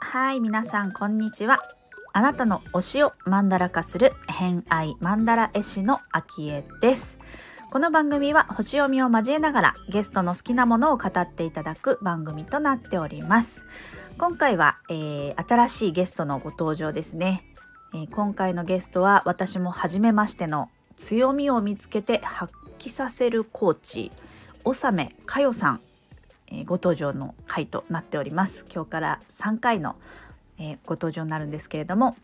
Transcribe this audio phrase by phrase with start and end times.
[0.00, 1.58] はい皆さんこんにちは。
[2.12, 7.18] あなたの推しをマンダラ化する偏愛マンダラ絵師のあきえです。
[7.70, 13.66] この番組は星読みを交えながらゲストの好きなものを語っていただく番組となっております。
[14.16, 17.44] 今回は、えー、新しいゲストのご登場ですね、
[17.94, 24.12] えー、今回のゲストは私も初めましての強みを見つけて発揮させるコーチ
[24.64, 25.80] 納めかよさん
[26.50, 28.64] えー、ご登場の回となっております。
[28.72, 29.96] 今日から3回の、
[30.58, 32.16] えー、ご登場になるんですけれども、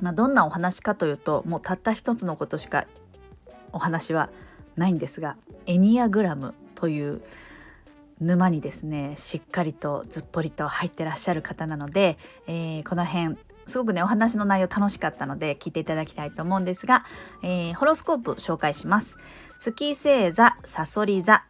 [0.00, 2.86] まあ、どんなお話かというともうたった一つのことしか
[3.72, 4.30] お話は
[4.76, 5.36] ないんですが
[5.66, 7.20] エニアグラムという
[8.20, 13.36] 沼にですねしっかりとずっぽりと入ってらっしゃる方なので、えー、この辺
[13.70, 17.04] すごくねお話の内容楽しかったので聞いていただきたいと思うんですが、
[17.42, 19.16] えー、ホロスコープ紹介します。
[19.58, 21.44] 月星座さそり座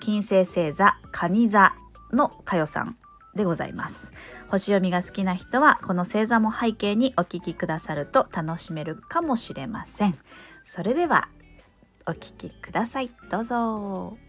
[0.00, 1.74] 金星星座蟹座
[2.12, 2.96] のかよさん
[3.34, 4.12] でございます。
[4.48, 10.16] 星読みが好きな人はこの星座も背景にお聞きくださると楽しめるかもしれません。
[10.62, 11.28] それでは
[12.06, 13.10] お聞きください。
[13.30, 14.23] どうぞ。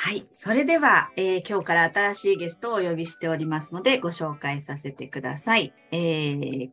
[0.00, 0.28] はい。
[0.30, 5.74] それでは、えー、今日から新しいゲストをお呼びしておりますので、ご紹介させてください。
[5.90, 6.70] えー、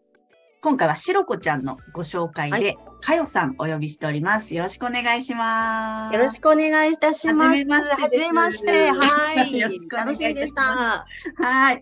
[0.62, 4.56] 今回はしろこちゃんのご紹介で、はい、かよさんお呼びしております。
[4.56, 6.14] よろしくお願いします。
[6.14, 7.50] よろしくお願いいたします。
[7.50, 8.02] はじめまして。
[8.04, 8.92] はじめまして。
[8.92, 9.80] はい。
[9.90, 11.08] 楽しみでした。
[11.44, 11.82] はい。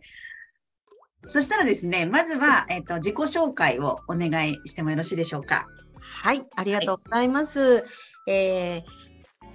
[1.25, 5.67] そしたらですね、まずは、えっ、ー、と、自己紹介をお願いしてもよろしいでしょうか。
[5.99, 7.59] はい、ありがとうございます。
[7.59, 7.83] はい、
[8.27, 9.03] えー、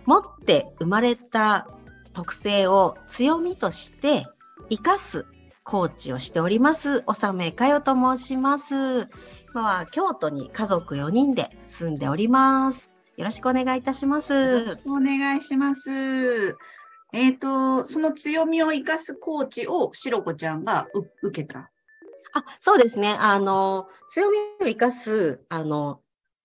[0.05, 1.67] 持って生まれた
[2.19, 4.27] 特性を強みとして
[4.70, 5.24] 生かす
[5.62, 8.74] コーチをしております、おさめかよと申します。
[9.55, 12.91] 今は京都に家族4人で住んでおります。
[13.16, 14.80] よろしくお願いいたします。
[14.84, 16.57] お願いします。
[17.12, 20.89] えっ、ー、と、その強みを生かすコーチをしろこちゃんが
[21.23, 21.70] 受けた？
[22.33, 23.14] あ、そうですね。
[23.17, 26.01] あの、強みを生かす、あの、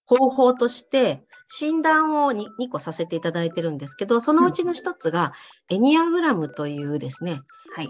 [0.06, 5.34] 方法として、診断を 2, 2個させていただいてるんですけど、そのうちの一つが、
[5.70, 7.42] エニアグラムというですね、
[7.76, 7.90] はい。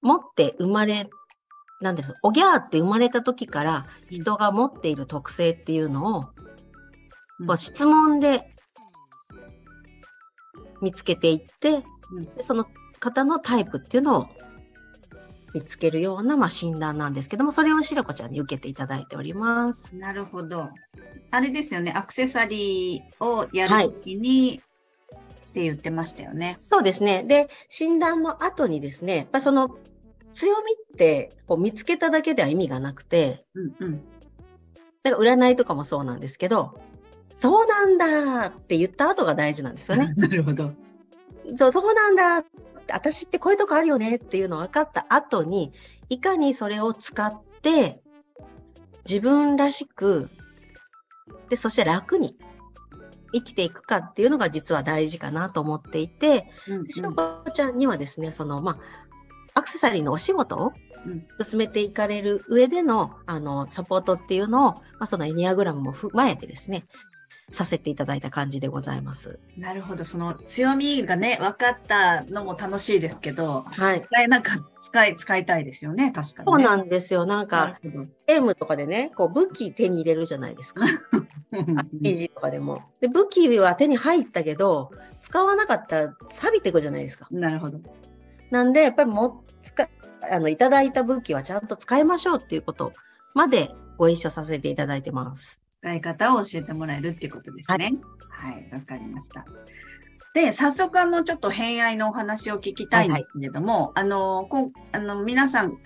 [0.00, 1.08] 持って生まれ、
[1.80, 2.14] なんです。
[2.22, 6.22] おぎゃーって生まれた時から人が持っている特性っていうのを、
[7.46, 8.52] こう質問で
[10.80, 11.84] 見つけていって、
[12.36, 12.66] でその
[12.98, 14.26] 方のタイプっていうのを
[15.54, 19.94] 見つけるような、まあ、診断なんですけども、それをしろこちゃんに受けていただいております。
[19.96, 20.68] なるほど。
[21.30, 24.60] あれですよね、アクセサリーをやるときに、
[25.48, 26.58] って言ってましたよね。
[26.60, 27.24] そうですね。
[27.24, 29.76] で、診断の後にですね、やっぱその
[30.34, 34.00] 強みってこう見つけただけでは意味がなくて、うんうん、
[35.02, 36.78] だから占いとかもそうなんですけど、
[37.30, 40.12] そうなんだって言った後が大事なんですよね。
[40.16, 40.72] なるほど。
[41.56, 42.44] そう、そうなんだ
[42.94, 45.72] 私ってこういうとこあるよねっていうの分かった後に、
[46.08, 48.00] いかにそれを使って
[49.08, 50.30] 自分らしく、
[51.48, 52.36] で、そして楽に
[53.32, 56.46] 生きていくかっていうのが実は大事かなと思っていて、
[56.88, 58.78] しのこちゃんにはですね、その、まあ、
[59.54, 60.72] アクセサリーのお仕事を
[61.40, 66.86] 進めていかれる上での、あの、サポートっていうのを、まあ、そのエニアグラムも踏まえてですね、
[67.50, 69.38] させていただいた感じでございます。
[69.56, 70.04] なるほど。
[70.04, 74.28] その強みがね、分かったのも楽しいですけど、はい。
[74.28, 77.26] なんか使い、使いたいですよね、確かに、ね、そうなんですよ。
[77.26, 77.78] なんか、
[78.26, 80.84] ゲームとかでね、こう武器手に入れるじゃないですか。
[81.52, 82.82] RPG とかでも。
[83.00, 87.26] で、武器は手に入ったけど、使わなかったら錆びていくじゃないですか。
[87.30, 87.80] なるほど。
[88.50, 89.88] なんで、やっぱりも使
[90.30, 92.92] あの、いただいた武器はちゃんと使いましょうっていうこと
[93.34, 95.60] までご一緒させていただいてます。
[95.80, 97.94] 使い方を教えてもらえるっていうことですね。
[98.30, 99.44] はい、わ、はい、かりました。
[100.34, 105.78] で、早速、あの、ちょっと偏愛のお話を聞きたいんですけれども、はいはい、あの、こあの皆さん、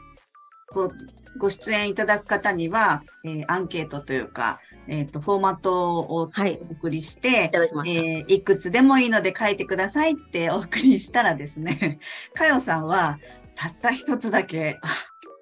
[0.71, 0.91] こう、
[1.39, 11.99] ご出演いただく方には、えー、アンケートというか、えっ、ー、と、フォーマットをお送りして、はい、いえー、いくつでもいいので書いてくださいってお送りしたらですね、
[12.35, 13.19] かよさんは、
[13.55, 14.79] たった一つだけ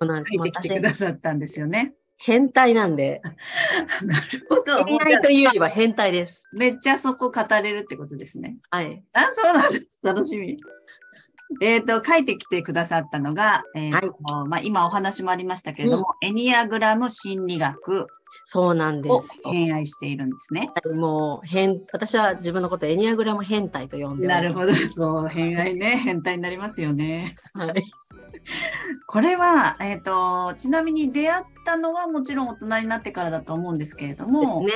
[0.01, 1.95] 書いてきてくださったんですよね。
[2.23, 3.23] 変態なんで。
[4.05, 4.85] なるほど。
[4.85, 6.45] 変態というよりは変態です。
[6.53, 8.59] めっちゃそこ語れるってことですね。
[8.71, 9.03] はい。
[9.15, 9.89] あ、そうなんです。
[10.03, 10.59] 楽しみ。
[11.63, 18.07] えっ、ー、と、書いてきてくださったのが、えーはい、まあ、今お話もありましたけれども、うん、エニアグラム心理学。
[18.45, 19.39] そうなんです。
[19.45, 20.71] 偏愛しているんですね。
[20.95, 24.75] もう、変、私は自分のことエニアグラム変態と呼んでなるほど。
[24.75, 27.35] そう、偏愛ね、変態になりますよね。
[27.55, 27.83] はい。
[29.07, 34.73] これは、えっ、と、ちなみに出会ったのはもちろん大人になってからだと思うんですけれども、ね。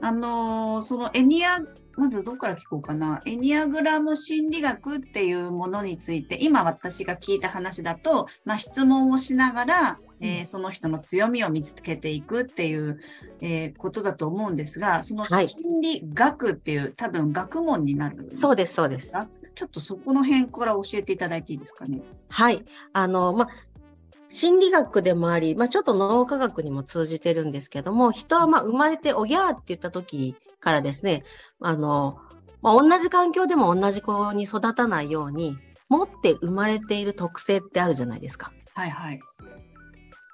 [0.00, 1.60] あのーそのエニア、
[1.96, 3.22] まずどこから聞こうかな。
[3.24, 12.98] エニアグラム心理学っていうものについて、今私が聞いた話だと、まあ、質問をしながら、えーその人の強みを見つけていくっていう、
[13.40, 18.30] えーことだと思うんですが、そのはい心理学っていう、多分学問になる。
[18.32, 19.12] そうです、そうです。
[19.54, 22.02] ちょっとそこの辺から教えていただいていいですかね。
[22.28, 22.64] はい。
[22.92, 23.48] あの、まあ、
[24.28, 31.22] 心理学でもあり、まあ、ちょっと脳科学にも通じてるんですけども、人はまあ生まれておぎゃーって言った時からですね、
[31.60, 32.18] あの、
[32.62, 35.56] まあ、同じ環境でも同じ子に育たないように、
[35.88, 38.52] 持って生まれている特性ってあるじゃないですか。
[38.74, 39.20] はいはい。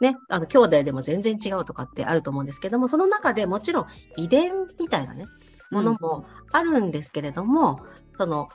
[0.01, 5.27] ね、あの兄弟でも全然違うとかってあると思うんですけども、その中でもちろん遺伝みたいなね、
[5.71, 7.81] ものもあるんですけれども、
[8.17, 8.49] その、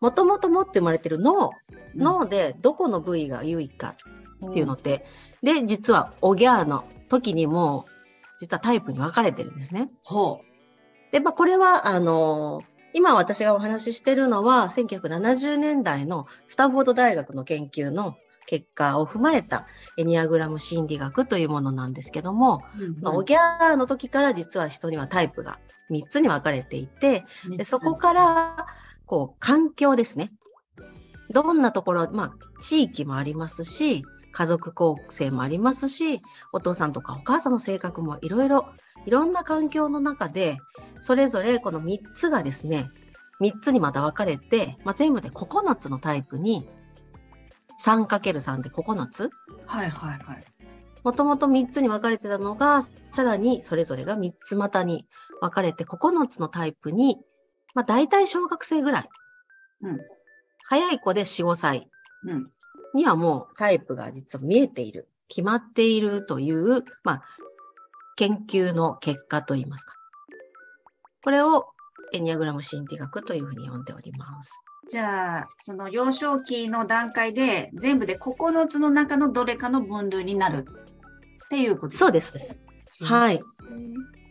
[0.00, 3.96] もともと持って生まれてる脳、うん脳でどこの部位が優位か
[4.48, 5.04] っていうのって、
[5.42, 7.86] で、実はおぎゃーの時にも、
[8.40, 9.90] 実はタイプに分かれてるんですね。
[10.02, 10.42] ほ
[11.12, 12.62] で、まあ、これは、あの
[12.92, 18.16] 今私がお話ししてるのは、1970年代のスタンフォード大学の研究の
[18.46, 19.66] 結果を踏まえた
[19.96, 23.02] エニアグラム心理学というものなんですけども、う。
[23.02, 25.60] まあおぎゃーの時から実は人にはタイプが
[25.90, 27.24] 3つに分かれていて、
[27.56, 28.66] でそこから、
[29.10, 30.30] こう、環境ですね。
[31.30, 36.22] どんなところ、まあ、地域もありますし、家族構成もありますし、
[36.52, 38.68] お父さんとかお母さんの性格もいろいろ、
[39.06, 40.58] いろんな環境の中で、
[41.00, 42.88] それぞれこの3つがですね、
[43.40, 46.68] 3つにまた分かれて、まあ、全部で9つのタイプに、
[47.84, 49.28] 3×3 で9つ？
[49.66, 50.44] はいはいはい。
[51.02, 55.08] もともと3つに分かれてたのが、さらにそれぞれが3つ股に
[55.40, 57.18] 分かれて9つのタイプに、
[57.74, 59.08] まあ大体小学生ぐらい。
[59.82, 60.00] うん
[60.70, 61.90] 早い子で4、5歳
[62.22, 62.50] うん。
[62.94, 67.22] にはもうタイプが実は見えている、決まっているという、まあ、
[68.16, 69.94] 研究の結果といいますか。
[71.24, 71.66] これを
[72.12, 74.52] エニアグラム心理学というふうに呼んでおります。
[74.88, 80.66] じゃあ、その幼少期の段階で全部で9つの中のどれかの分類になる
[81.44, 82.60] っていうことですそうです。
[83.00, 83.42] はいい。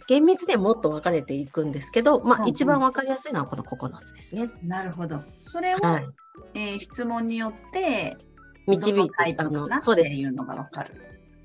[0.09, 4.49] 厳密にはもっと分かれていくんですけど、まあうんうん一番分かりやすいのはこの9つですね。
[4.63, 5.21] なるほど。
[5.37, 6.07] それを、はい。
[6.55, 8.17] えー質問によって、
[8.65, 10.09] 導いて、どのタイプあの、かなっそうです。
[10.09, 10.95] ていうのがわかる。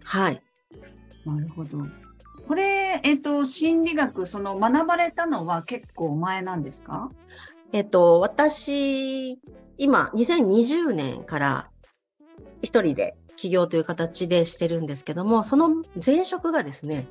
[0.02, 0.42] はい。
[1.26, 1.78] なるほど。
[2.48, 7.10] これ、えっ、と、心理学、その学ばれたのは結構前なんですか？
[7.72, 9.38] えっと、私、
[9.76, 11.68] 今、2020年から
[12.62, 17.06] 一人で起業という形でしてるんですけども、その前職がですね、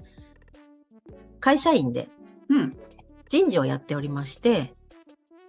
[1.44, 2.08] 会社員で
[2.48, 2.78] うん。
[3.28, 4.74] 人事をやっておりまして、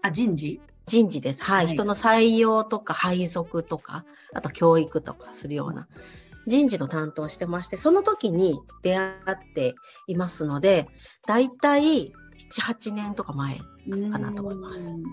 [0.02, 0.60] あ、人事？
[0.86, 1.44] 人事です。
[1.44, 1.66] はい。
[1.66, 4.04] はい人の採用とか配属とか、
[4.34, 5.86] あと教育とかするような
[6.48, 9.76] 人事の担当をしてまして、その時に出会って
[10.08, 10.88] いますので、
[11.28, 12.12] だいたい
[12.50, 13.58] 7、8年とか前
[14.10, 15.04] かなと思いますうん。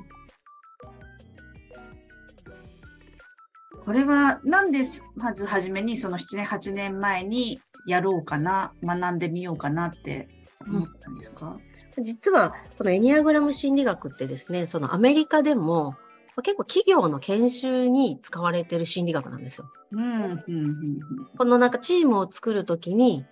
[3.85, 11.57] これは、なんです、まずはじめにその7年、8年前にやろうかな、学んでみようかなって思ったんですか、
[11.99, 15.95] 実は、このエニアグラム心理学ってですね、そのアメリカでも、
[16.43, 19.69] 結構企業の研修に使われている心理学なんですよ。
[19.91, 20.99] うん、うん、うん、うん。
[21.37, 23.25] このなんかチームを作るときに、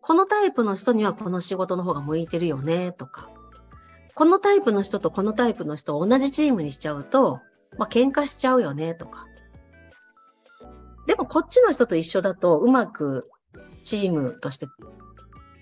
[0.00, 3.30] このタイプの人にはこの仕事の方が向いてるよね、とか、
[4.14, 7.40] このタイプの人とこのタイプの人を同じチームにしちゃうと、
[7.76, 9.26] まあ喧嘩しちゃうよね、とか。
[11.06, 13.30] でもこっちの人と一緒だとうまく
[13.82, 14.66] チームとして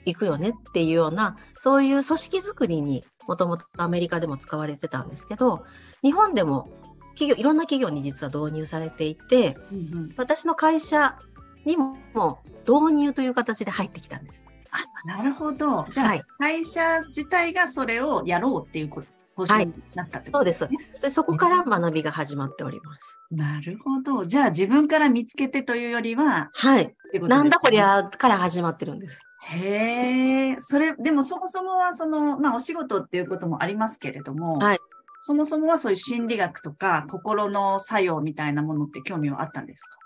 [0.07, 5.65] 行くよねっていうような、そういう組織づくりにもともとアメリカでも使われてたんですけど、
[6.03, 6.71] 日本でも
[7.15, 11.19] 企業、いろんな企業に実は導入されていて、うんうん私の会社
[11.65, 14.47] にも導入という形で入ってきたんです。
[14.71, 15.87] あ、なるほど。
[15.93, 21.03] じゃあ、はい会社自体がそれをやろうっていうこと方針になったってです、そうです。
[21.03, 23.19] でそこから学びが始まっております。
[23.31, 24.25] なるほど。
[24.25, 26.87] じゃあ自分から見つけてというよりは、はい。
[27.13, 29.21] ねなんだこりゃから始まってるんです。
[29.49, 34.79] へえ、それ、でもそもそもはその、まあお仕事っていうこともありますけれども、はい
[35.23, 39.97] そもそもはそういう心理学とか心の作用みたいなものって興味はあったんですか？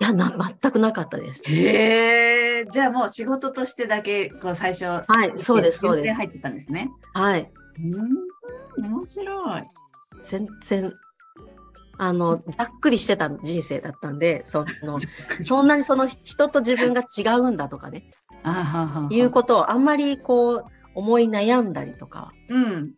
[0.00, 1.42] いや、な、全くなかったです。
[1.44, 6.12] へえ、じゃあもう仕事としてだけ、こう最初、はい、そうです、そうです。
[6.14, 6.90] 入ってたんですね。
[7.12, 7.50] はい。
[8.78, 9.62] うん、面白い。
[10.22, 10.94] 全然、
[11.98, 14.98] あの、ざっくりしてた人生だったんで、その、
[15.44, 18.10] そんなにその人と自分が違うんだとかね、
[19.10, 22.92] いうことをあんまりこう、思い悩んだりとか、うん。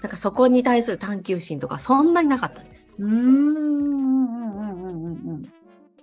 [0.00, 2.86] なんかそこに対する探求心とか、そんなになかったんです。
[2.98, 3.12] うーん。
[3.12, 5.42] うんうんうんうんうん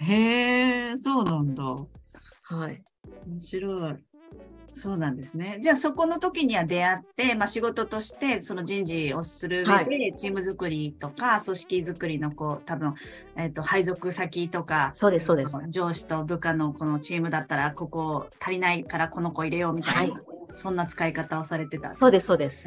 [0.01, 1.63] へえ、そうなんだ。
[1.63, 2.81] はい。
[3.27, 3.95] 面白い。
[4.73, 5.57] そうなんですね。
[5.61, 12.93] じゃあそこの時には出会って、まあ、仕事としてその人事をする上で、チーム作りとか組織作りのこう多分、
[13.35, 15.55] えっと配属先とかそうです、そうです。
[15.69, 20.23] 上司と部下のこのチームだったらここ足りないからこの子入れようみたいな、はい
[20.55, 21.95] そんな使い方をされてた。
[21.95, 22.65] そうです、そうです。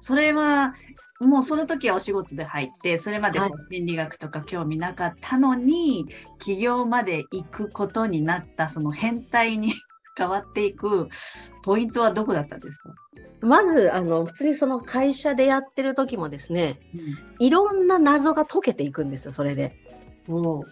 [0.00, 0.74] それは
[1.20, 3.38] もうその時はお仕事で入ってそれまで
[3.70, 6.06] 心理学とか興味なかったのに、
[6.38, 9.74] 起業まで行くことになったその変態に
[10.16, 11.08] 変わっていく
[11.62, 12.94] ポイントはどこだったんですか、
[13.40, 16.80] まず、あの、普通にその会社でやってる時もですね、
[17.38, 19.76] いろんな謎が解けていくんですよ、それで。
[20.28, 20.64] おう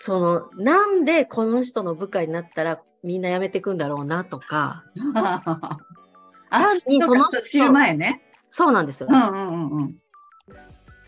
[0.00, 4.84] その、なんでこの人の部下になったらみんな辞めていくんだろうなとか、
[5.22, 5.78] あ
[6.50, 7.40] 単にその人
[7.94, 8.22] ね。
[8.48, 9.14] そうなんですよう。
[9.14, 9.94] んうんうんうん。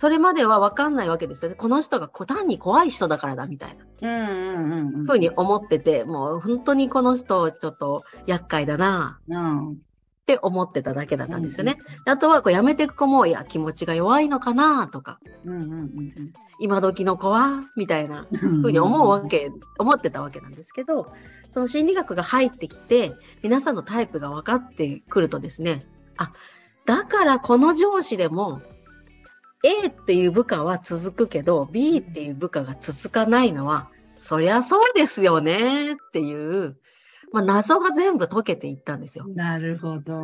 [0.02, 1.54] それまでは分かんないわけですよね。
[1.54, 5.06] この人がこ単に怖い人だからだみたいなうんうんうんうん。
[5.06, 9.71] ふうに思ってて、もう本当にこの人ちょっと厄介だなうん。
[9.75, 9.75] っ
[10.26, 11.76] て思ってただけだったんですよね。
[12.04, 16.12] あとはこう辞めていく子も、いや、気持ちが弱いのかなとか、うんうんうん
[16.59, 18.61] 今時の子はみたいなうん。
[18.61, 21.12] ふうに思うわけ、思ってたわけなんですけど、
[21.52, 26.32] その心理学が入ってきて、皆さんのタイプが分かってくるとですね、あ、
[26.87, 28.62] だからこの上司でも、
[29.62, 36.76] A っていう部下は続くけど、B っていう部下が続かないのは、そりゃそうですよねっていう、
[37.33, 39.26] まあ、謎が全部解けていったんですよ。
[39.28, 40.14] なるほど。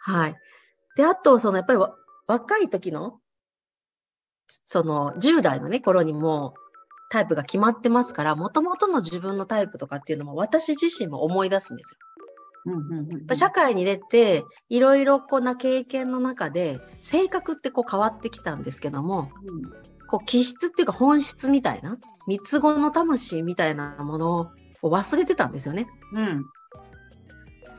[0.00, 0.36] はい。
[0.96, 1.94] で、あと、そのやっぱりわ
[2.26, 3.20] 若い時の、
[4.46, 6.54] その10代のね、頃にも
[7.10, 11.98] タイプが決まってますから、もともとの自分のタイプとかっていうのも私自身も思い出すんですよ。
[13.32, 19.30] 社会に出て、いろいろこうな経験の中で、性格ってこう変わってきたんですけども、
[20.08, 24.52] こう気質っていうか本質みたいな、三つ子の魂みたいなもの
[24.82, 25.86] を忘れてたんですよね。
[26.14, 26.44] うん。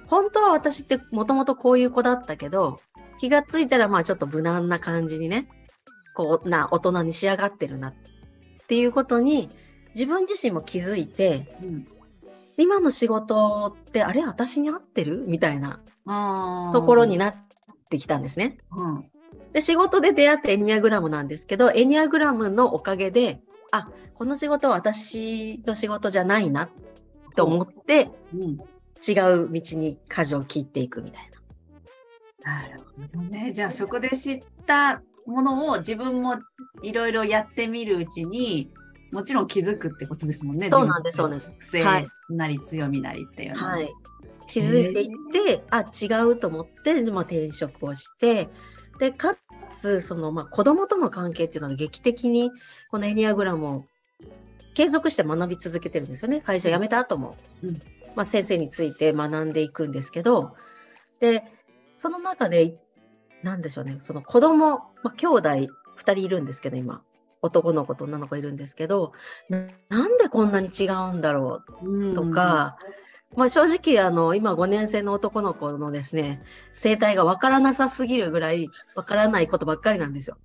[0.08, 2.80] 本当は私ってもともとこういう子だったけど、
[3.20, 5.48] 気がついたらまあちょっと無難な感じにね、
[6.16, 7.94] こうな大人に仕上がってるなっ
[8.68, 9.50] ていうことに
[9.94, 11.86] 自分自身も気づいて、うん。
[12.62, 15.26] 今の仕事ってあれ私に合ってる？
[15.28, 15.82] みたいな
[16.72, 17.18] ところに。
[17.18, 17.36] なっ
[17.92, 18.58] てきたんですね。
[18.72, 19.06] うん。
[19.52, 23.42] で、仕事で出会ってエニアグラムなんですけど、エニアグラムのおかげで、
[23.72, 26.70] あ、この仕事は私の仕事じゃないな
[27.36, 28.58] と思って、うん。
[29.06, 31.30] 違う道に舵を切っていくみたい
[32.44, 32.62] な。
[32.62, 33.52] なるほどね。
[33.52, 36.38] じゃあそこで知ったものを自分も
[36.82, 38.74] いろいろやってみるうちに、
[39.12, 40.70] もちろん気づくってことですもんね。
[40.72, 43.72] そうなんですそうです癖はいなり強みなりっていうのは。
[43.72, 43.94] はい。
[44.48, 48.50] 気づいていって、あ、違うと思って、まあ、転職をして、
[49.00, 49.38] で、か
[49.70, 52.52] つ、その、まあ、子供との関係っていうのが劇的に、
[52.90, 53.86] このエニアグラムを
[54.74, 56.42] 継続して学び続けてるんですよね。
[56.42, 57.38] 会社を辞めた後も。
[57.64, 57.82] うん
[58.16, 60.56] まあ、先生について学んでいくんですけど、
[61.20, 61.44] で、
[61.98, 62.78] その中で、
[63.44, 67.04] なんでしょうね、その子供、まあ、兄弟2人いるんですけど、今。
[67.42, 69.14] 男の子と女の子いるんですけど、
[69.50, 71.90] ななんでこんなに違うんだろう？
[71.90, 72.78] うんとか、
[73.36, 76.42] まあ正直あの今5年生の男の子のですね
[76.74, 80.38] 生態がわからなさすぎるぐらいわからないことばっかりなんですよ。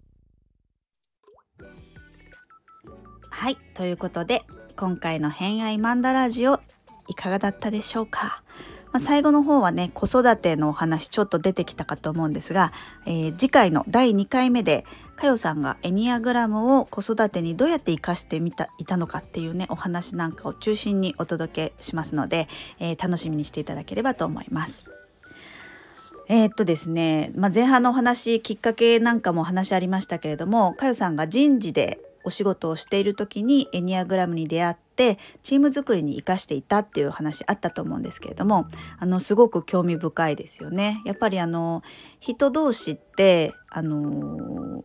[3.29, 3.59] はい。
[3.75, 4.45] ということで、
[4.77, 6.61] 今回の偏愛マンダラジオ、
[7.09, 8.43] いかがだったでしょうか？
[8.97, 12.73] まあ、最後の方はね、子育てのお話ちょっと出てきたかと思うんですが、
[13.05, 14.87] えー次回の第2回目で、
[15.17, 22.49] かよさんがエニアグラムを子育てにどうやって活かしてみたいたのかっていうね、お話なんかを中心にお届けしますので、
[22.79, 24.91] えー楽しみにしていただければと思います。
[26.31, 38.67] えーっとですね、まあ、前半のお話きっかけなんかもお話ありましたけれどもかよさんが人事でお仕事をしている時にエニアグラムに出会ってチーム作りに生かしていたっていう話あったと思うんですけれども
[38.99, 41.03] あのすごく興味深いですよね。
[41.05, 41.85] やっぱりあの
[42.19, 44.85] 人同士ってあの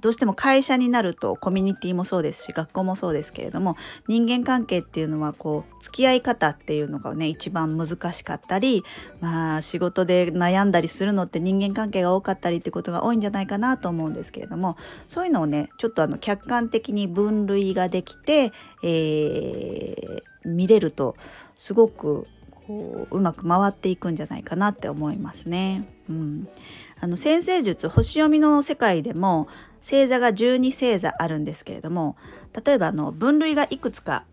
[0.00, 3.76] どうしても会社になるとコミュニティもそうですし学校もそうですけれども
[4.08, 8.84] 人間関係っていうのはこう付き合い方っていうのがね一番難しかったり
[9.20, 14.76] まあ仕事で悩んだりするのって人間関係が多かったりってことが多いんじゃないかなと思うんですけれども
[15.08, 21.16] そういうのをねちょっとあの客観的に分類ができて、えー見れると
[21.56, 22.26] すごく
[22.66, 25.88] こううまく回っていくんじゃないかなって思いますね。
[26.08, 26.48] うん、
[27.00, 29.48] あの先生術星読みの世界でも
[29.82, 32.16] 星座が12星座あるんですけれども
[32.64, 34.24] 例えばあの分類がいくつか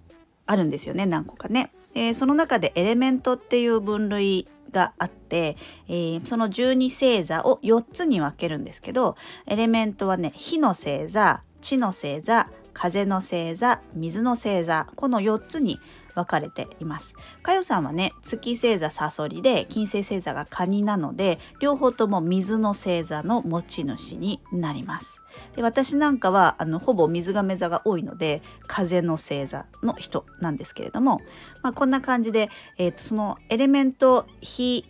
[0.46, 1.72] あるんですよね何個かね。
[1.94, 9.16] えーその中でエレメントっていう分類があって、えーその12星座を4つに分けるんですけど
[9.48, 15.80] エレメントはね火の星座地の星座風の星座水の星座この4つに
[16.16, 17.16] 分かれています。
[17.42, 25.22] かよさんはね月星座サソリで金星星座がカニなので両方とも水の星座の持ち主になります。
[25.56, 31.22] で私なんかはあのほぼ水亀座が多いので風の星座の人なんですけれども、
[31.62, 34.86] まあ、こんな感じで、えーと、そのエレメント火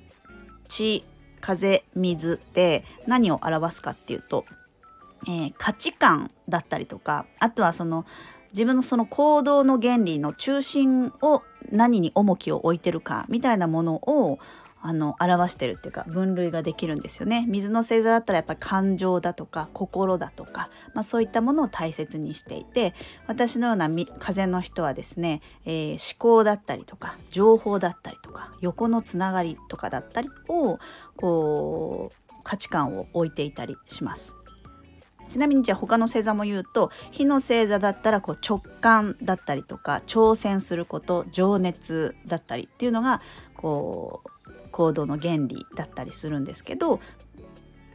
[0.68, 1.04] 地
[1.42, 4.46] 風水って何を表すかっていうと、
[5.28, 8.06] えー、価値観だったりとかあとはその
[8.52, 14.40] 自分のその行動の原理の中心を何に重きを置いてるかみたいなものを
[14.82, 22.94] あの表してるっていうか分類ができるんですよね水の星座だったらやっぱり感情だとか心だとか、まあ、そういったものを大切にしていて
[23.28, 23.90] 私のような
[24.20, 30.80] 風の人はですね、えー、思考だったりとか情報だったりとか横のつながりとかだったりを
[31.18, 34.39] こう価値観を置いていたりします。
[35.30, 43.22] ちなみにじゃあ他の星座も言うと火の星座だったらこう直感だったりとか挑戦すること情熱だったりっていうのが
[43.56, 47.00] こう行動の原理だったりするんですけど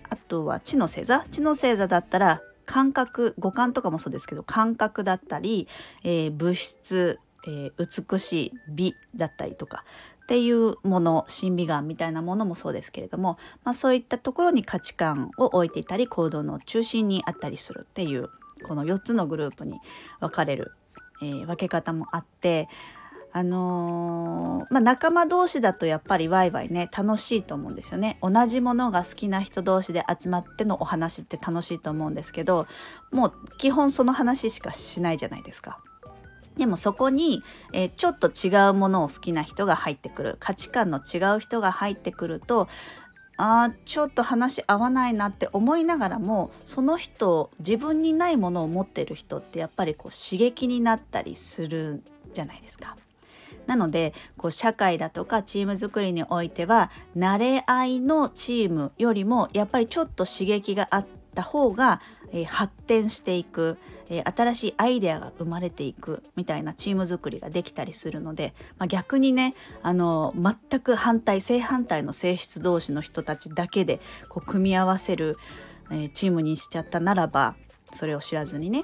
[0.08, 1.24] あとは地の星座？
[1.30, 5.68] 地の星座だったら感覚五感とかもそうですけど感覚だったり、
[6.02, 9.84] えー、物質、えー、美しい美だったりとか
[10.24, 18.30] っていうもの審美眼みたいなものもそうですけれども、まあ、そういったところに価値観を置いていたり行動の中心にあったりするっていう
[18.66, 19.78] この4つのグループに
[20.20, 20.72] 分かれる、
[21.20, 22.68] えー、分け方もあって
[23.36, 32.66] あのー、まあ、仲間同士だとやっぱりワイワイね楽しいと思うんですよね同じものが好きな人同士で集まってのお話って楽しいと思うんですけど
[33.10, 35.80] もう基本その話しかしないじゃないですか。
[36.56, 37.42] でもそこに、
[37.72, 42.68] えー、ちょっと違うものを好きな人が入ってくる価値観の違う人が入ってくると
[43.36, 52.96] あーちょっと話合わないなって思いながらもその人自分にないものを持ってる人ってやっぱりこう刺激になったりするじゃないですか。
[53.66, 62.02] なのでこう社会だとかチーム作りにおいては慣れ合いのチームよりもやっぱりちょっと刺激があった方が
[62.34, 63.78] えー、発展していく、
[64.10, 75.38] えー、新しいアイデアが生まれていくみたいなチーム作りができたりするので、まあ、逆にねあの全く反対正反対の性質同士の人たちだけでこう組み合わせる、
[75.92, 77.54] え、チームにしちゃったならば
[77.94, 78.82] それを知らずにね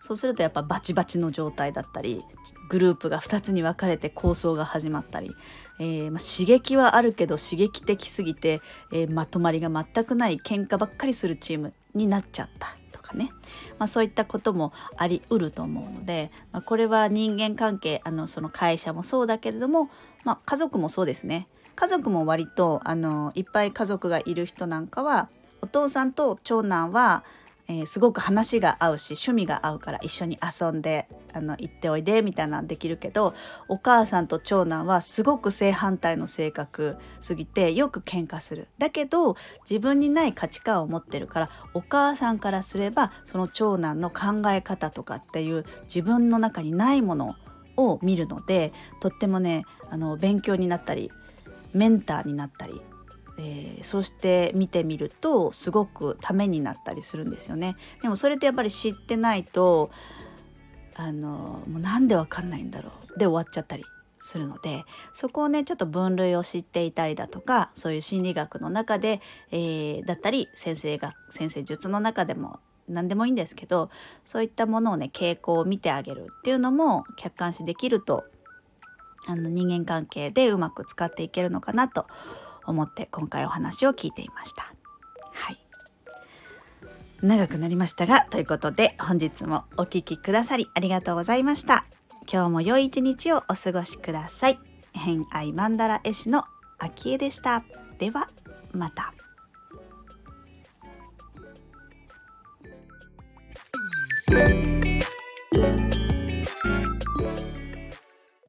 [0.00, 2.24] そうするとやっぱバチバチの状態だったり
[2.68, 5.34] グループが2つに分かれて構想が始まったり、
[5.78, 8.60] えー、まあ、刺激はあるけど刺激的すぎて、
[8.92, 12.81] えー、まとまりが全くない喧嘩ばっかりするチームになっちゃった。
[13.12, 13.30] かね、
[13.78, 19.90] まあ、そういったこともありうると思うので、まあ、これは人間関係あのその会社もそうだけれども、
[20.24, 21.46] まあ、家族もそうですね。
[21.74, 25.30] 家族も割とあのいっぱい家族がいる人なんかは
[25.62, 27.24] お父さんと長男は
[27.68, 33.34] えー、すごく話が合うし趣味が合うから一緒に遊んであの行っておいでみたいなのできるけど
[33.68, 38.68] お母さんと長男はすごく正反対の性格すぎてよく喧嘩する。
[38.78, 39.36] だけど
[39.68, 47.36] 自分にない価値観を持ってるからお母さんからすればその長男の考え方とかっていう自分の中にないもの
[47.76, 51.10] を見るのでとってもねあの勉強になったり
[51.72, 52.80] メンターになったり
[53.38, 57.76] えー、そして見てみるとすごくためになったりするんですよね。
[58.02, 59.90] でもそれってやっぱり知ってないと
[60.94, 63.84] あのもうなんでわかんないんだろうで終わっちゃったり
[64.20, 73.90] するのでそこをねちょっと分類を知っていたりだとかそういう心理学の中で、えー、だったり先生が先生術の中でも何でもいいんですけど
[74.24, 78.24] そういったものをね傾向を見てあげるっていうのも客観視できると
[79.26, 82.06] あの人間関係でうまく使っていけるのかなと
[82.66, 84.72] 思って今回お話を聞いていました。
[85.32, 85.58] はい
[87.22, 91.84] 長くなりましたがということで本日もお聴きくださりありがとうございました。
[92.30, 94.58] 今日も良い一日をお過ごしください。
[94.92, 96.44] 偏愛マンダラ絵師の
[96.78, 97.64] 秋江でした。
[97.98, 98.28] では
[98.72, 99.14] また。